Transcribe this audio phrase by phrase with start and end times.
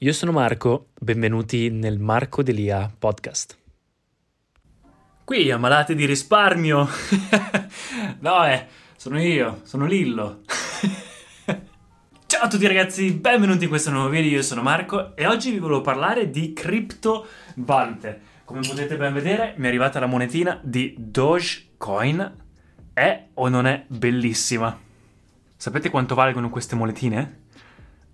[0.00, 3.58] Io sono Marco, benvenuti nel Marco Delia podcast.
[5.24, 6.86] Qui ammalati di risparmio.
[8.20, 10.42] no, eh, sono io, sono Lillo.
[12.26, 15.58] Ciao a tutti ragazzi, benvenuti in questo nuovo video, io sono Marco e oggi vi
[15.58, 18.20] volevo parlare di criptovalute.
[18.44, 22.34] Come potete ben vedere mi è arrivata la monetina di Dogecoin.
[22.92, 24.78] È o non è bellissima?
[25.56, 27.46] Sapete quanto valgono queste monetine?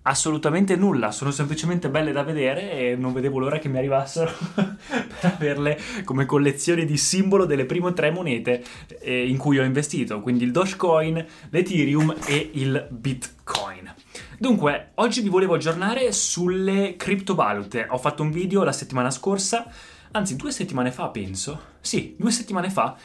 [0.07, 5.33] Assolutamente nulla, sono semplicemente belle da vedere e non vedevo l'ora che mi arrivassero per
[5.35, 8.63] averle come collezione di simbolo delle prime tre monete
[9.01, 13.91] eh, in cui ho investito, quindi il Dogecoin, l'Ethereum e il Bitcoin.
[14.37, 17.87] Dunque, oggi vi volevo aggiornare sulle criptovalute.
[17.89, 19.67] Ho fatto un video la settimana scorsa,
[20.11, 22.95] anzi due settimane fa penso, sì, due settimane fa,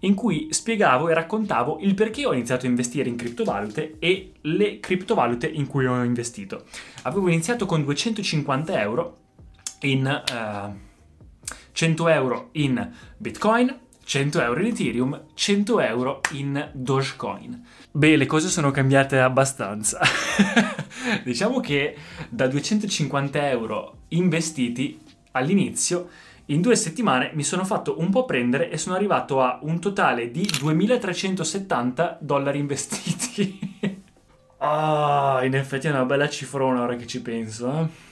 [0.00, 4.80] in cui spiegavo e raccontavo il perché ho iniziato a investire in criptovalute e le
[4.80, 6.64] criptovalute in cui ho investito.
[7.02, 9.16] Avevo iniziato con 250 euro
[9.80, 10.88] in uh, eh,
[11.72, 17.64] 100 euro in Bitcoin, 100 euro in Ethereum, 100 euro in Dogecoin.
[17.92, 20.00] Beh, le cose sono cambiate abbastanza.
[21.24, 21.96] diciamo che
[22.28, 24.98] da 250 euro investiti
[25.32, 26.08] all'inizio
[26.50, 30.30] in due settimane mi sono fatto un po' prendere e sono arrivato a un totale
[30.30, 33.58] di 2370 dollari investiti.
[34.58, 38.08] ah, in effetti è una bella cifrona ora che ci penso, eh.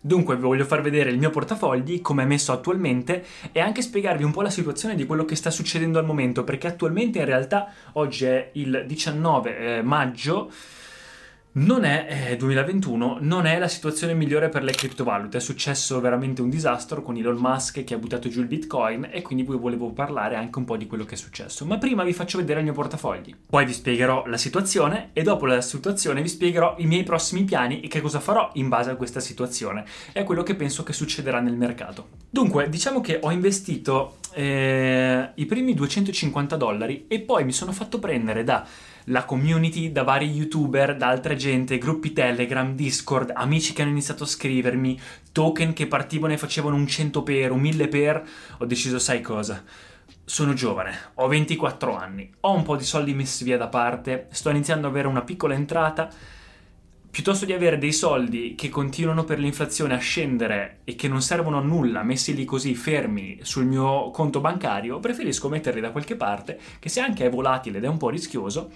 [0.00, 4.22] Dunque vi voglio far vedere il mio portafogli, come è messo attualmente e anche spiegarvi
[4.22, 7.72] un po' la situazione di quello che sta succedendo al momento, perché attualmente in realtà
[7.92, 10.50] oggi è il 19 eh, maggio
[11.52, 15.38] non è eh, 2021, non è la situazione migliore per le criptovalute.
[15.38, 19.22] È successo veramente un disastro con Elon Musk che ha buttato giù il Bitcoin e
[19.22, 21.64] quindi vi volevo parlare anche un po' di quello che è successo.
[21.64, 23.34] Ma prima vi faccio vedere il mio portafogli.
[23.46, 27.80] Poi vi spiegherò la situazione e dopo la situazione vi spiegherò i miei prossimi piani
[27.80, 30.92] e che cosa farò in base a questa situazione e a quello che penso che
[30.92, 32.08] succederà nel mercato.
[32.30, 37.98] Dunque, diciamo che ho investito eh, i primi 250 dollari e poi mi sono fatto
[37.98, 38.66] prendere da
[39.08, 44.24] la community da vari youtuber, da altra gente, gruppi Telegram, Discord, amici che hanno iniziato
[44.24, 45.00] a scrivermi,
[45.32, 48.28] token che partivano e facevano un 100 per, un 1000 per,
[48.58, 49.62] ho deciso sai cosa?
[50.24, 54.50] Sono giovane, ho 24 anni, ho un po' di soldi messi via da parte, sto
[54.50, 56.10] iniziando ad avere una piccola entrata,
[57.10, 61.58] piuttosto di avere dei soldi che continuano per l'inflazione a scendere e che non servono
[61.58, 66.58] a nulla, messi lì così fermi sul mio conto bancario, preferisco metterli da qualche parte,
[66.78, 68.70] che se anche è volatile ed è un po' rischioso,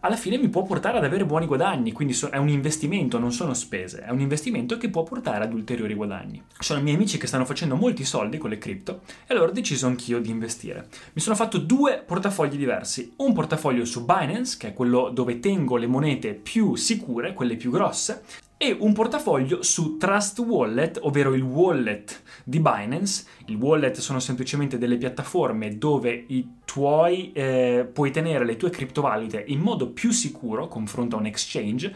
[0.00, 3.54] alla fine mi può portare ad avere buoni guadagni, quindi è un investimento, non sono
[3.54, 6.42] spese, è un investimento che può portare ad ulteriori guadagni.
[6.58, 9.86] Sono miei amici che stanno facendo molti soldi con le cripto e allora ho deciso
[9.86, 10.88] anch'io di investire.
[11.12, 15.76] Mi sono fatto due portafogli diversi, un portafoglio su Binance, che è quello dove tengo
[15.76, 18.22] le monete più sicure, quelle più grosse,
[18.60, 23.24] e un portafoglio su Trust Wallet, ovvero il wallet di Binance.
[23.46, 26.26] Il wallet sono semplicemente delle piattaforme dove
[26.64, 31.94] tuoi, eh, puoi tenere le tue criptovalute in modo più sicuro confronto a un exchange,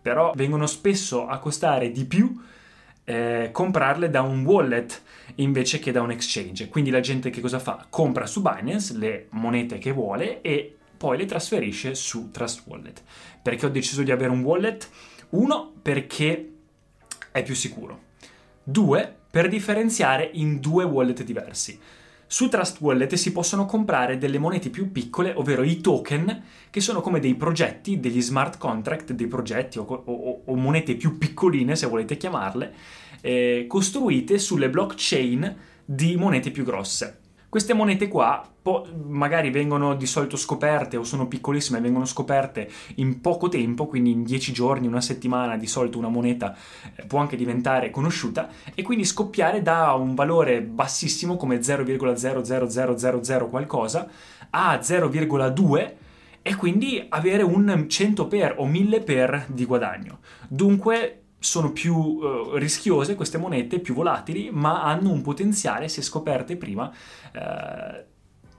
[0.00, 2.38] però vengono spesso a costare di più
[3.04, 5.02] eh, comprarle da un wallet
[5.36, 6.68] invece che da un exchange.
[6.68, 7.86] Quindi la gente che cosa fa?
[7.88, 13.02] Compra su Binance le monete che vuole e poi le trasferisce su Trust Wallet.
[13.42, 14.88] Perché ho deciso di avere un wallet?
[15.32, 16.52] Uno, perché
[17.30, 18.00] è più sicuro.
[18.62, 21.78] Due, per differenziare in due wallet diversi.
[22.26, 27.00] Su Trust Wallet si possono comprare delle monete più piccole, ovvero i token, che sono
[27.00, 31.86] come dei progetti, degli smart contract, dei progetti o, o, o monete più piccoline, se
[31.86, 32.74] volete chiamarle,
[33.20, 37.20] eh, costruite sulle blockchain di monete più grosse.
[37.52, 43.20] Queste monete qua po- magari vengono di solito scoperte o sono piccolissime, vengono scoperte in
[43.20, 46.56] poco tempo, quindi in 10 giorni, una settimana, di solito una moneta
[46.96, 54.08] eh, può anche diventare conosciuta e quindi scoppiare da un valore bassissimo come 0,00000 qualcosa
[54.48, 55.92] a 0,2
[56.40, 60.20] e quindi avere un 100 per o 1000 per di guadagno.
[60.48, 66.56] Dunque sono più uh, rischiose queste monete, più volatili, ma hanno un potenziale, se scoperte
[66.56, 66.90] prima,
[67.34, 68.10] uh,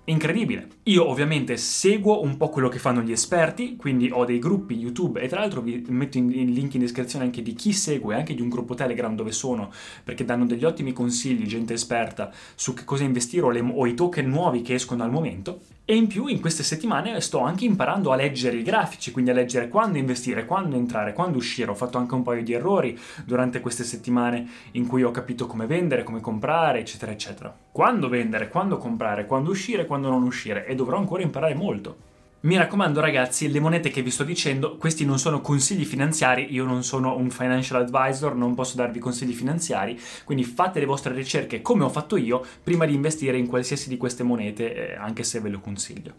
[0.06, 0.68] incredibile.
[0.84, 5.22] Io ovviamente seguo un po' quello che fanno gli esperti, quindi ho dei gruppi YouTube
[5.22, 8.42] e tra l'altro vi metto in link in descrizione anche di chi segue, anche di
[8.42, 9.72] un gruppo Telegram dove sono,
[10.04, 13.94] perché danno degli ottimi consigli, gente esperta su che cosa investire o, le, o i
[13.94, 15.62] token nuovi che escono al momento.
[15.86, 19.34] E in più in queste settimane sto anche imparando a leggere i grafici, quindi a
[19.34, 21.72] leggere quando investire, quando entrare, quando uscire.
[21.72, 25.66] Ho fatto anche un paio di errori durante queste settimane in cui ho capito come
[25.66, 27.54] vendere, come comprare, eccetera, eccetera.
[27.70, 32.12] Quando vendere, quando comprare, quando uscire, quando non uscire e dovrò ancora imparare molto.
[32.44, 36.66] Mi raccomando ragazzi, le monete che vi sto dicendo, questi non sono consigli finanziari, io
[36.66, 41.62] non sono un financial advisor, non posso darvi consigli finanziari, quindi fate le vostre ricerche
[41.62, 45.40] come ho fatto io prima di investire in qualsiasi di queste monete, eh, anche se
[45.40, 46.16] ve lo consiglio.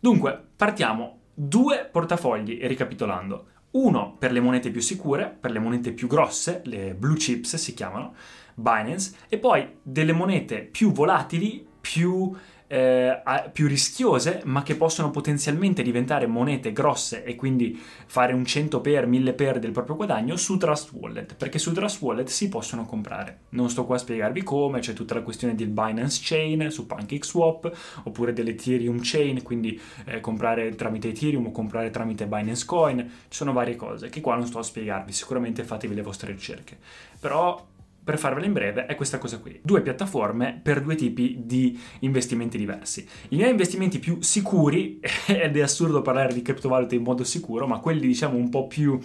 [0.00, 1.18] Dunque, partiamo.
[1.32, 3.46] Due portafogli, ricapitolando.
[3.70, 7.72] Uno per le monete più sicure, per le monete più grosse, le blue chips si
[7.72, 8.14] chiamano,
[8.54, 12.34] Binance, e poi delle monete più volatili, più
[12.70, 13.20] eh,
[13.52, 17.76] più rischiose, ma che possono potenzialmente diventare monete grosse e quindi
[18.06, 22.00] fare un 100 per, 1000 per del proprio guadagno su Trust Wallet, perché su Trust
[22.00, 23.40] Wallet si possono comprare.
[23.50, 28.02] Non sto qua a spiegarvi come, c'è tutta la questione del Binance Chain su PancakeSwap,
[28.04, 33.52] oppure dell'Ethereum Chain, quindi eh, comprare tramite Ethereum o comprare tramite Binance Coin, ci sono
[33.52, 36.78] varie cose che qua non sto a spiegarvi, sicuramente fatevi le vostre ricerche.
[37.18, 37.66] Però
[38.02, 39.60] per farvela in breve, è questa cosa qui.
[39.62, 43.06] Due piattaforme per due tipi di investimenti diversi.
[43.28, 47.78] I miei investimenti più sicuri, ed è assurdo parlare di criptovalute in modo sicuro, ma
[47.78, 48.98] quelli diciamo un po' più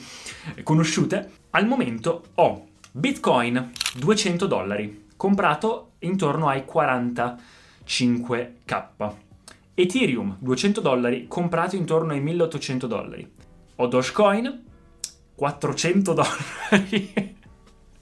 [0.63, 9.13] conosciute, al momento ho Bitcoin 200 dollari, comprato intorno ai 45k.
[9.73, 13.29] Ethereum 200 dollari, comprato intorno ai 1800 dollari.
[13.75, 14.63] Ho Dogecoin
[15.35, 17.33] 400 dollari.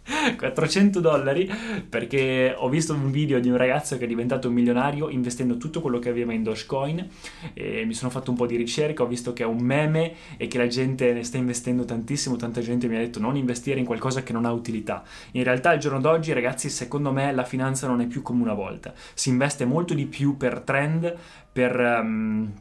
[0.37, 1.49] 400 dollari
[1.87, 5.81] perché ho visto un video di un ragazzo che è diventato un milionario investendo tutto
[5.81, 7.07] quello che aveva in Dogecoin
[7.53, 10.47] e mi sono fatto un po' di ricerca, ho visto che è un meme e
[10.47, 13.85] che la gente ne sta investendo tantissimo, tanta gente mi ha detto non investire in
[13.85, 15.03] qualcosa che non ha utilità.
[15.31, 18.53] In realtà al giorno d'oggi ragazzi secondo me la finanza non è più come una
[18.53, 21.15] volta, si investe molto di più per trend,
[21.51, 21.79] per...
[21.79, 22.53] Um,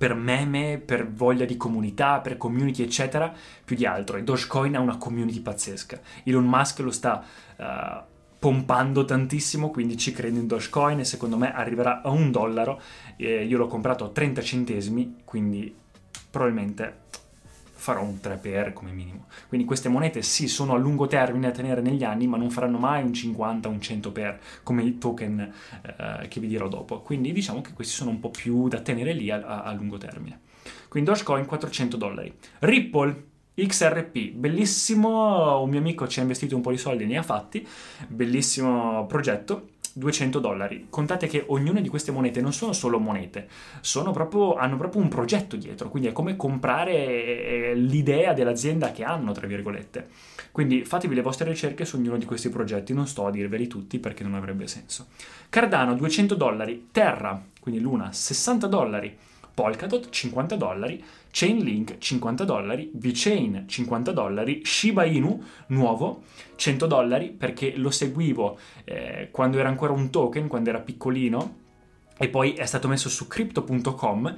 [0.00, 3.30] per meme, per voglia di comunità, per community, eccetera,
[3.62, 4.16] più di altro.
[4.16, 6.00] E Dogecoin ha una community pazzesca.
[6.24, 7.22] Elon Musk lo sta
[7.58, 7.64] uh,
[8.38, 12.80] pompando tantissimo, quindi ci credo in Dogecoin e secondo me arriverà a un dollaro.
[13.16, 15.76] Eh, io l'ho comprato a 30 centesimi, quindi
[16.30, 17.00] probabilmente
[17.80, 19.24] farò un 3x come minimo.
[19.48, 22.76] Quindi queste monete sì sono a lungo termine a tenere negli anni, ma non faranno
[22.76, 27.00] mai un 50, un 100x come i token eh, che vi dirò dopo.
[27.00, 29.96] Quindi diciamo che questi sono un po' più da tenere lì a, a, a lungo
[29.96, 30.40] termine.
[30.88, 32.32] Quindi Dogecoin 400 dollari.
[32.58, 37.16] Ripple XRP, bellissimo, un mio amico ci ha investito un po' di soldi e ne
[37.16, 37.66] ha fatti,
[38.08, 40.86] bellissimo progetto 200 dollari.
[40.90, 43.48] Contate che ognuna di queste monete non sono solo monete,
[43.80, 49.04] sono proprio, hanno proprio un progetto dietro, quindi è come comprare eh, l'idea dell'azienda che
[49.04, 50.08] hanno, tra virgolette.
[50.52, 53.98] Quindi fatevi le vostre ricerche su ognuno di questi progetti, non sto a dirveli tutti
[53.98, 55.06] perché non avrebbe senso.
[55.48, 59.16] Cardano 200 dollari, Terra, quindi Luna 60 dollari,
[59.60, 66.22] Polkadot 50 dollari, Chainlink 50 dollari, VeChain 50 dollari, Shiba Inu nuovo
[66.56, 71.58] 100 dollari perché lo seguivo eh, quando era ancora un token, quando era piccolino
[72.16, 74.36] e poi è stato messo su crypto.com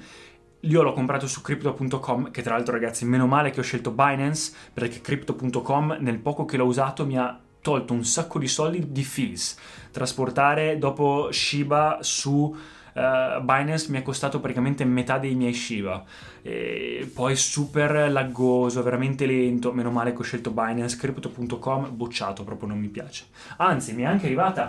[0.65, 4.53] io l'ho comprato su crypto.com, che tra l'altro ragazzi, meno male che ho scelto Binance,
[4.73, 9.03] perché crypto.com nel poco che l'ho usato mi ha tolto un sacco di soldi di
[9.03, 9.57] fees.
[9.91, 12.55] Trasportare dopo Shiba su
[12.95, 16.05] uh, Binance mi è costato praticamente metà dei miei Shiba.
[16.43, 19.73] E poi super laggoso, veramente lento.
[19.73, 23.27] Meno male che ho scelto Binance, Crypto.com, bocciato, proprio non mi piace.
[23.59, 24.69] Anzi, mi è anche arrivata,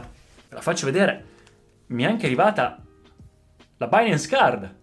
[0.49, 1.25] ve la faccio vedere,
[1.87, 2.81] mi è anche arrivata
[3.77, 4.75] la Binance Card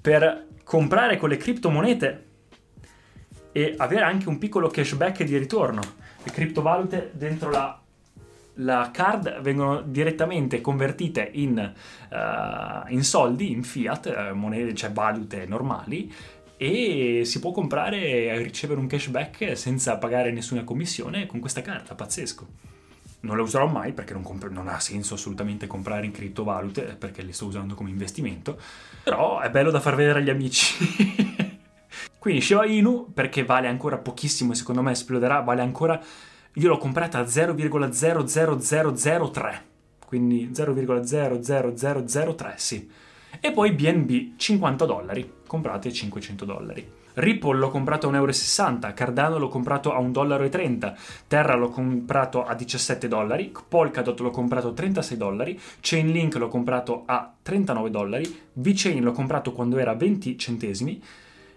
[0.00, 2.26] per comprare con le criptomonete
[3.52, 5.80] e avere anche un piccolo cashback di ritorno.
[6.22, 7.81] Le criptovalute dentro la
[8.56, 11.72] la card vengono direttamente convertite in,
[12.10, 16.12] uh, in soldi, in fiat, eh, monete, cioè valute normali,
[16.56, 21.94] e si può comprare e ricevere un cashback senza pagare nessuna commissione con questa carta,
[21.94, 22.46] pazzesco.
[23.20, 27.22] Non la userò mai perché non, comp- non, ha senso assolutamente comprare in criptovalute perché
[27.22, 28.58] le sto usando come investimento,
[29.02, 31.50] però è bello da far vedere agli amici.
[32.18, 36.00] Quindi Shiba Inu perché vale ancora pochissimo e secondo me esploderà, vale ancora
[36.54, 39.60] io l'ho comprata a 0,00003,
[40.06, 42.90] quindi 0,00003, sì.
[43.40, 46.86] E poi BNB 50 dollari, comprate 500 dollari.
[47.14, 48.32] Ripple l'ho comprato a 1,60 euro,
[48.94, 50.50] Cardano l'ho comprato a 1,30 dollaro,
[51.26, 57.04] Terra l'ho comprato a 17 dollari, Polkadot l'ho comprato a 36 dollari, Chainlink l'ho comprato
[57.06, 61.02] a 39 dollari, VeChain l'ho comprato quando era a 20 centesimi,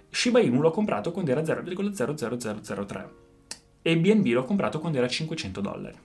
[0.09, 3.23] Shiba Inu l'ho comprato quando era 0,00003
[3.87, 5.97] e BNB l'ho comprato quando era a 500 dollari.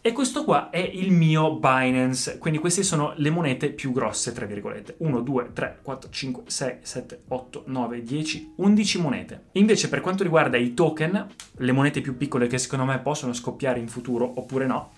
[0.00, 4.46] E questo qua è il mio Binance, quindi queste sono le monete più grosse, tra
[4.46, 4.94] virgolette.
[4.96, 9.42] 1, 2, 3, 4, 5, 6, 7, 8, 9, 10, 11 monete.
[9.52, 11.26] Invece per quanto riguarda i token,
[11.58, 14.92] le monete più piccole che secondo me possono scoppiare in futuro oppure no,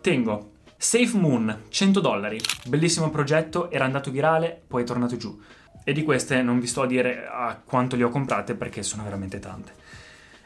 [0.00, 2.40] tengo Safe Moon, 100 dollari.
[2.68, 5.36] Bellissimo progetto, era andato virale, poi è tornato giù.
[5.82, 9.02] E di queste non vi sto a dire a quanto le ho comprate perché sono
[9.02, 9.81] veramente tante.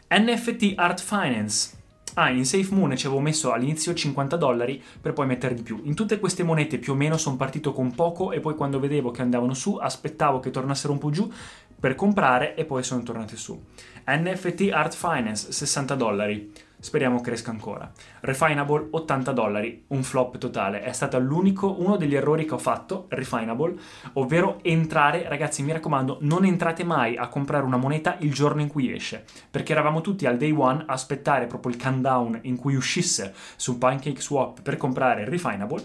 [0.08, 1.74] NFT Art Finance,
[2.18, 5.82] Ah, in Safe Moon ci avevo messo all'inizio 50 dollari per poi mettere di più.
[5.82, 9.10] In tutte queste monete più o meno sono partito con poco e poi quando vedevo
[9.10, 11.30] che andavano su aspettavo che tornassero un po' giù
[11.78, 13.62] per comprare e poi sono tornate su.
[14.06, 17.90] NFT Art Finance 60 dollari speriamo cresca ancora.
[18.20, 23.06] Refinable 80 dollari, un flop totale, è stato l'unico, uno degli errori che ho fatto,
[23.08, 23.74] Refinable,
[24.14, 28.68] ovvero entrare, ragazzi mi raccomando, non entrate mai a comprare una moneta il giorno in
[28.68, 32.74] cui esce, perché eravamo tutti al day one a aspettare proprio il countdown in cui
[32.74, 35.84] uscisse su PancakeSwap per comprare Refinable,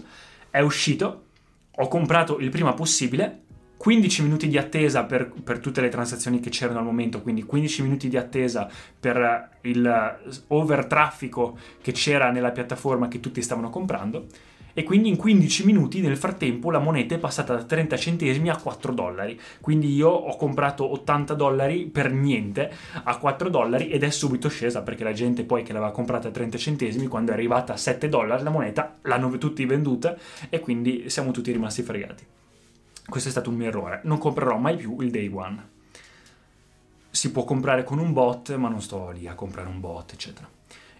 [0.50, 1.24] è uscito,
[1.74, 3.40] ho comprato il prima possibile,
[3.82, 7.82] 15 minuti di attesa per, per, tutte le transazioni che c'erano al momento, quindi 15
[7.82, 8.70] minuti di attesa
[9.00, 14.26] per il over traffico che c'era nella piattaforma che tutti stavano comprando
[14.72, 18.56] e quindi in 15 minuti nel frattempo la moneta è passata da 30 centesimi a
[18.56, 19.36] 4 dollari.
[19.60, 22.72] Quindi io ho comprato 80 dollari per niente
[23.02, 26.30] a 4 dollari ed è subito scesa perché la gente poi che l'aveva comprata a
[26.30, 30.16] 30 centesimi quando è arrivata a 7 dollari la moneta l'hanno tutti venduta
[30.48, 32.24] e quindi siamo tutti rimasti fregati
[33.12, 34.00] questo è stato un mio errore.
[34.04, 35.68] Non comprerò mai più il day one.
[37.10, 40.48] Si può comprare con un bot, ma non sto lì a comprare un bot, eccetera.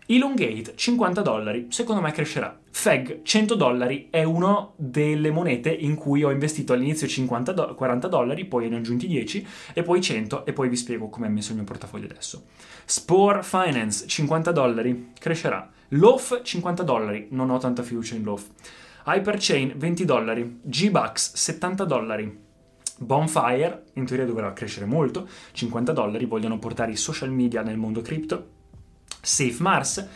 [0.05, 2.55] Elongate 50 dollari, secondo me crescerà.
[2.71, 8.09] Feg 100 dollari è una delle monete in cui ho investito all'inizio 50 do- 40
[8.09, 11.31] dollari, poi ne ho aggiunti 10 e poi 100 e poi vi spiego come è
[11.31, 12.45] messo il mio portafoglio adesso.
[12.85, 15.67] Spore Finance 50 dollari, crescerà.
[15.89, 18.51] Loaf 50 dollari, non ho tanta fiducia in Loaf.
[19.05, 22.41] Hyperchain 20 dollari, G-Bucks 70 dollari,
[22.99, 28.01] Bonfire in teoria dovrà crescere molto, 50 dollari, vogliono portare i social media nel mondo
[28.01, 28.49] cripto,
[29.21, 30.07] Safe Mars,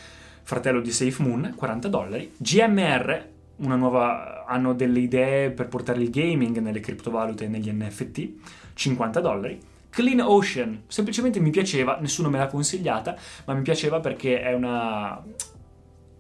[0.42, 6.10] fratello di Safe Moon, 40 dollari, GMR, una nuova, hanno delle idee per portare il
[6.10, 8.30] gaming nelle criptovalute e negli NFT,
[8.74, 13.16] 50 dollari, Clean Ocean, semplicemente mi piaceva, nessuno me l'ha consigliata,
[13.46, 15.22] ma mi piaceva perché è una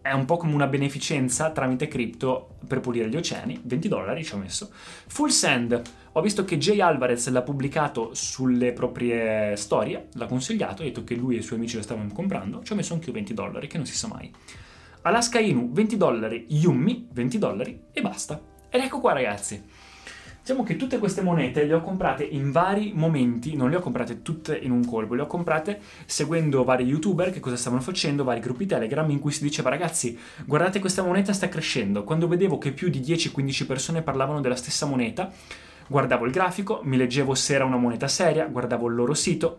[0.08, 4.34] è un po' come una beneficenza tramite cripto per pulire gli oceani, 20 dollari ci
[4.34, 4.70] ho messo.
[4.72, 5.82] Full Send,
[6.12, 11.14] ho visto che Jay Alvarez l'ha pubblicato sulle proprie storie, l'ha consigliato, ha detto che
[11.14, 13.66] lui e i suoi amici lo stavano comprando, ci ho messo anche io 20 dollari,
[13.66, 14.32] che non si sa mai.
[15.02, 18.40] Alaska Inu, 20 dollari, Yummi, 20 dollari e basta.
[18.68, 19.62] Ed ecco qua ragazzi.
[20.46, 24.22] Diciamo che tutte queste monete le ho comprate in vari momenti, non le ho comprate
[24.22, 28.38] tutte in un colpo, le ho comprate seguendo vari youtuber che cosa stavano facendo, vari
[28.38, 32.04] gruppi Telegram in cui si diceva ragazzi guardate questa moneta sta crescendo.
[32.04, 35.32] Quando vedevo che più di 10-15 persone parlavano della stessa moneta,
[35.88, 39.58] guardavo il grafico, mi leggevo se era una moneta seria, guardavo il loro sito,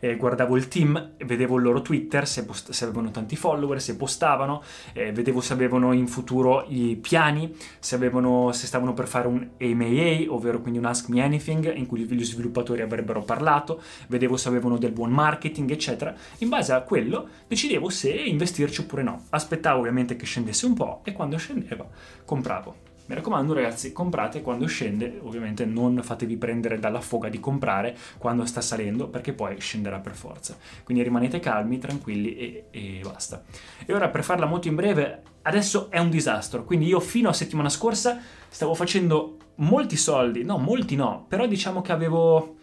[0.00, 3.96] eh, guardavo il team, vedevo il loro Twitter, se, post- se avevano tanti follower, se
[3.96, 9.28] postavano, eh, vedevo se avevano in futuro i piani, se, avevano, se stavano per fare
[9.28, 14.36] un AMA, ovvero quindi un Ask Me Anything, in cui gli sviluppatori avrebbero parlato, vedevo
[14.36, 16.14] se avevano del buon marketing, eccetera.
[16.38, 19.26] In base a quello decidevo se investirci oppure no.
[19.30, 21.86] Aspettavo ovviamente che scendesse un po' e quando scendeva
[22.24, 22.89] compravo.
[23.10, 28.44] Mi raccomando ragazzi, comprate quando scende, ovviamente non fatevi prendere dalla foga di comprare quando
[28.44, 30.56] sta salendo perché poi scenderà per forza.
[30.84, 33.42] Quindi rimanete calmi, tranquilli e, e basta.
[33.84, 37.32] E ora per farla molto in breve, adesso è un disastro, quindi io fino a
[37.32, 38.16] settimana scorsa
[38.48, 42.58] stavo facendo molti soldi, no molti no, però diciamo che avevo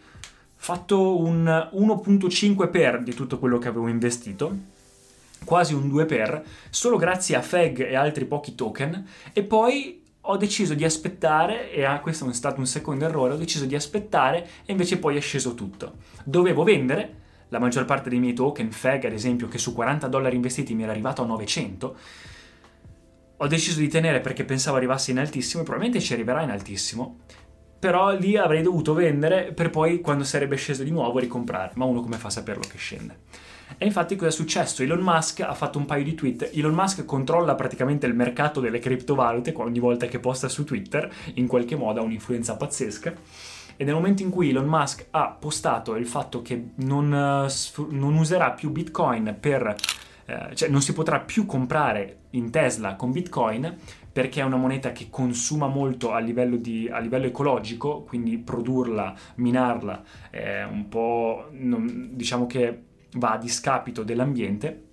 [0.56, 4.76] fatto un 1.5 per di tutto quello che avevo investito
[5.44, 10.36] quasi un 2 per, solo grazie a FEG e altri pochi token, e poi ho
[10.36, 14.46] deciso di aspettare, e ah, questo è stato un secondo errore, ho deciso di aspettare
[14.66, 15.96] e invece poi è sceso tutto.
[16.22, 20.36] Dovevo vendere la maggior parte dei miei token, FEG ad esempio, che su 40 dollari
[20.36, 21.96] investiti mi era arrivato a 900,
[23.38, 27.20] ho deciso di tenere perché pensavo arrivasse in altissimo e probabilmente ci arriverà in altissimo,
[27.78, 32.02] però lì avrei dovuto vendere per poi quando sarebbe sceso di nuovo ricomprare, ma uno
[32.02, 33.16] come fa a saperlo che scende?
[33.76, 34.82] E infatti cosa è successo?
[34.82, 36.50] Elon Musk ha fatto un paio di tweet.
[36.54, 41.46] Elon Musk controlla praticamente il mercato delle criptovalute ogni volta che posta su Twitter, in
[41.46, 43.12] qualche modo ha un'influenza pazzesca.
[43.76, 48.14] E nel momento in cui Elon Musk ha postato il fatto che non, uh, non
[48.14, 49.76] userà più Bitcoin per
[50.28, 53.76] eh, cioè non si potrà più comprare in Tesla con Bitcoin
[54.12, 59.14] perché è una moneta che consuma molto a livello, di, a livello ecologico, quindi produrla,
[59.36, 64.86] minarla è un po' non, diciamo che va a discapito dell'ambiente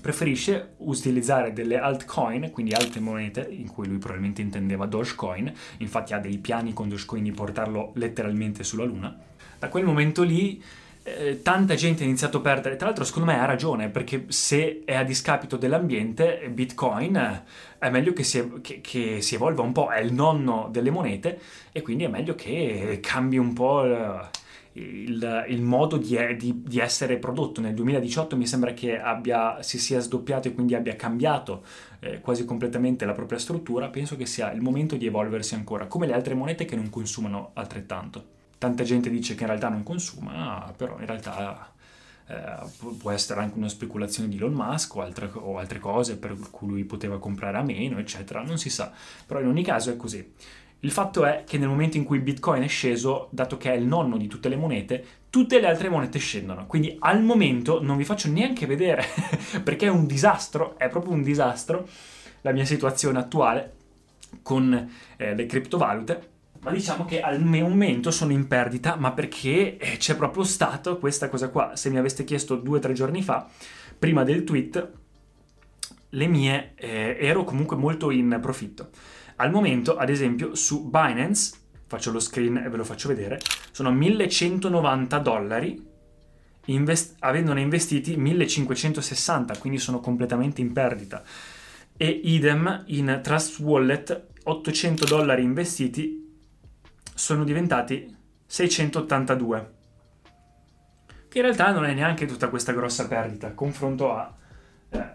[0.00, 6.18] preferisce utilizzare delle altcoin, quindi altre monete, in cui lui probabilmente intendeva Dogecoin, infatti ha
[6.18, 9.16] dei piani con Dogecoin di portarlo letteralmente sulla Luna.
[9.58, 10.62] Da quel momento lì
[11.02, 14.82] eh, tanta gente ha iniziato a perdere, tra l'altro secondo me ha ragione, perché se
[14.84, 17.42] è a discapito dell'ambiente, Bitcoin eh,
[17.78, 21.38] è meglio che si, che, che si evolva un po', è il nonno delle monete
[21.72, 24.28] e quindi è meglio che cambi un po'
[24.72, 27.60] il, il modo di, di, di, essere prodotto.
[27.60, 31.64] Nel 2018 mi sembra che abbia, si sia sdoppiato e quindi abbia cambiato
[32.00, 33.88] eh, quasi completamente la propria struttura.
[33.88, 37.50] Penso che sia il momento di evolversi ancora, come le altre monete che non consumano
[37.54, 38.38] altrettanto.
[38.58, 41.72] Tanta gente dice che in realtà non consuma, però in realtà
[42.26, 46.36] eh, può essere anche una speculazione di Elon Musk o altre, o altre cose per
[46.50, 48.92] cui lui poteva comprare a meno, eccetera, non si sa.
[49.26, 50.32] Però in ogni caso è così.
[50.80, 53.84] Il fatto è che nel momento in cui Bitcoin è sceso, dato che è il
[53.84, 56.66] nonno di tutte le monete, tutte le altre monete scendono.
[56.66, 59.04] Quindi al momento non vi faccio neanche vedere,
[59.62, 61.86] perché è un disastro, è proprio un disastro
[62.42, 63.74] la mia situazione attuale
[64.42, 66.28] con eh, le criptovalute.
[66.62, 71.28] Ma diciamo che al momento sono in perdita, ma perché eh, c'è proprio stato questa
[71.28, 71.74] cosa qua.
[71.74, 73.48] Se mi aveste chiesto due o tre giorni fa,
[73.98, 74.90] prima del tweet,
[76.10, 78.88] le mie eh, ero comunque molto in profitto.
[79.40, 81.56] Al momento, ad esempio, su Binance,
[81.86, 85.82] faccio lo screen e ve lo faccio vedere, sono 1190 dollari,
[86.66, 91.22] invest- avendone investiti 1560, quindi sono completamente in perdita.
[91.96, 96.38] E idem in Trust Wallet, 800 dollari investiti
[97.14, 99.78] sono diventati 682
[101.28, 104.34] che in realtà non è neanche tutta questa grossa perdita confronto a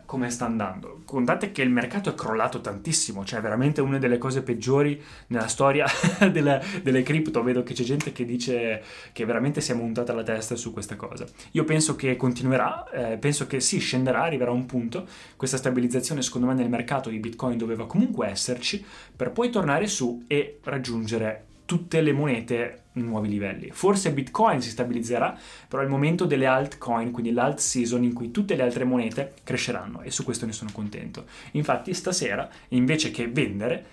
[0.05, 1.01] come sta andando.
[1.05, 5.86] Contate che il mercato è crollato tantissimo, cioè veramente una delle cose peggiori nella storia
[6.32, 7.44] delle, delle cripto.
[7.44, 10.96] Vedo che c'è gente che dice che veramente si è montata la testa su questa
[10.96, 11.25] cosa.
[11.51, 15.05] Io penso che continuerà, eh, penso che sì, scenderà, arriverà un punto.
[15.36, 18.83] Questa stabilizzazione, secondo me, nel mercato di Bitcoin doveva comunque esserci
[19.16, 23.70] per poi tornare su e raggiungere tutte le monete nuovi livelli.
[23.72, 28.31] Forse Bitcoin si stabilizzerà, però è il momento delle altcoin, quindi l'alt season in cui
[28.31, 31.25] tutte le altre monete cresceranno e su questo ne sono contento.
[31.51, 33.86] Infatti stasera, invece che vendere,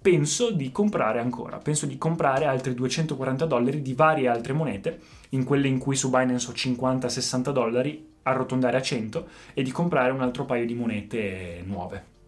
[0.00, 5.44] penso di comprare ancora, penso di comprare altri 240 dollari di varie altre monete, in
[5.44, 10.20] quelle in cui su Binance ho 50-60 dollari, arrotondare a 100 e di comprare un
[10.20, 12.18] altro paio di monete nuove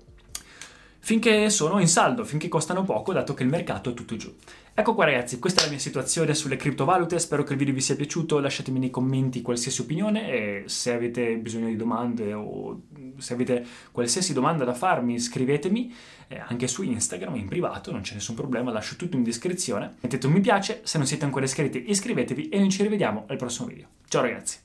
[1.05, 4.33] finché sono in saldo, finché costano poco, dato che il mercato è tutto giù.
[4.75, 7.83] Ecco qua ragazzi, questa è la mia situazione sulle criptovalute, spero che il video vi
[7.83, 12.85] sia piaciuto, lasciatemi nei commenti qualsiasi opinione e se avete bisogno di domande o
[13.19, 15.95] se avete qualsiasi domanda da farmi scrivetemi
[16.29, 19.97] eh, anche su Instagram in privato, non c'è nessun problema, lascio tutto in descrizione.
[20.01, 23.37] Mettete un mi piace, se non siete ancora iscritti iscrivetevi e noi ci rivediamo al
[23.37, 23.89] prossimo video.
[24.09, 24.59] Ciao ragazzi!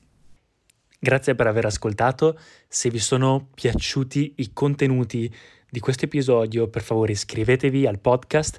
[0.98, 5.32] Grazie per aver ascoltato, se vi sono piaciuti i contenuti
[5.70, 8.58] di questo episodio, per favore iscrivetevi al podcast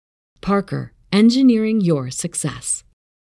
[0.41, 2.83] Parker, engineering your success.